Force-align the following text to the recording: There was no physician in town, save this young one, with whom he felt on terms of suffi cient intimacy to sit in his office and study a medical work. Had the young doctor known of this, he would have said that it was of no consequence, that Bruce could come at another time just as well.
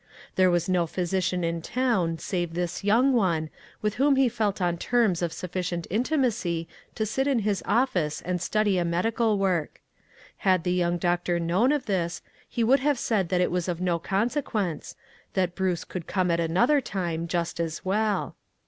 There 0.35 0.49
was 0.49 0.67
no 0.67 0.87
physician 0.87 1.43
in 1.43 1.61
town, 1.61 2.17
save 2.17 2.55
this 2.55 2.83
young 2.83 3.13
one, 3.13 3.51
with 3.83 3.93
whom 4.01 4.15
he 4.15 4.29
felt 4.29 4.59
on 4.59 4.79
terms 4.79 5.21
of 5.21 5.29
suffi 5.31 5.59
cient 5.61 5.85
intimacy 5.91 6.67
to 6.95 7.05
sit 7.05 7.27
in 7.27 7.37
his 7.45 7.61
office 7.67 8.19
and 8.19 8.41
study 8.41 8.79
a 8.79 8.83
medical 8.83 9.37
work. 9.37 9.79
Had 10.37 10.63
the 10.63 10.73
young 10.73 10.97
doctor 10.97 11.39
known 11.39 11.71
of 11.71 11.85
this, 11.85 12.23
he 12.49 12.63
would 12.63 12.79
have 12.79 12.97
said 12.97 13.29
that 13.29 13.41
it 13.41 13.51
was 13.51 13.67
of 13.67 13.79
no 13.79 13.99
consequence, 13.99 14.95
that 15.35 15.53
Bruce 15.53 15.83
could 15.83 16.07
come 16.07 16.31
at 16.31 16.39
another 16.39 16.81
time 16.81 17.27
just 17.27 17.59
as 17.59 17.85
well. 17.85 18.35